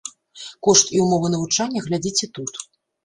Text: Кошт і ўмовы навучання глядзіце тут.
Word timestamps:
Кошт 0.67 0.85
і 0.95 1.03
ўмовы 1.03 1.27
навучання 1.35 1.85
глядзіце 1.89 2.31
тут. 2.39 2.53